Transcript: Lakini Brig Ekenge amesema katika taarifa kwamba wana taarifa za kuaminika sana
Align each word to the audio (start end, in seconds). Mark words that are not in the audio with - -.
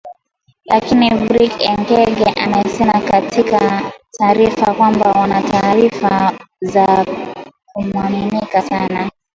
Lakini 0.65 1.09
Brig 1.11 1.51
Ekenge 1.61 2.31
amesema 2.41 3.01
katika 3.01 3.81
taarifa 4.11 4.73
kwamba 4.73 5.11
wana 5.11 5.41
taarifa 5.41 6.39
za 6.61 7.05
kuaminika 7.73 8.61
sana 8.61 9.11